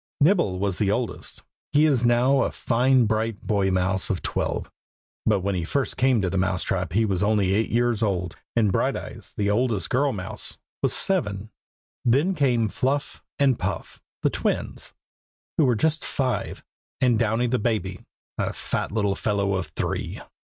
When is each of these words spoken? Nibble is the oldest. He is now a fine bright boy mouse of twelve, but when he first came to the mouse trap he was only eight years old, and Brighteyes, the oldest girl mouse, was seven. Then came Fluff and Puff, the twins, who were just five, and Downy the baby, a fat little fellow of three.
Nibble 0.19 0.65
is 0.65 0.79
the 0.79 0.89
oldest. 0.89 1.43
He 1.73 1.85
is 1.85 2.03
now 2.03 2.41
a 2.41 2.51
fine 2.51 3.05
bright 3.05 3.45
boy 3.45 3.69
mouse 3.69 4.09
of 4.09 4.23
twelve, 4.23 4.71
but 5.27 5.41
when 5.41 5.53
he 5.53 5.63
first 5.63 5.95
came 5.95 6.23
to 6.23 6.29
the 6.31 6.39
mouse 6.39 6.63
trap 6.63 6.93
he 6.93 7.05
was 7.05 7.21
only 7.21 7.53
eight 7.53 7.69
years 7.69 8.01
old, 8.01 8.35
and 8.55 8.71
Brighteyes, 8.71 9.35
the 9.37 9.51
oldest 9.51 9.91
girl 9.91 10.11
mouse, 10.11 10.57
was 10.81 10.91
seven. 10.91 11.51
Then 12.03 12.33
came 12.33 12.67
Fluff 12.67 13.21
and 13.37 13.59
Puff, 13.59 14.01
the 14.23 14.31
twins, 14.31 14.91
who 15.59 15.65
were 15.65 15.75
just 15.75 16.03
five, 16.03 16.63
and 16.99 17.19
Downy 17.19 17.45
the 17.45 17.59
baby, 17.59 17.99
a 18.39 18.53
fat 18.53 18.91
little 18.91 19.13
fellow 19.13 19.53
of 19.53 19.67
three. 19.67 20.19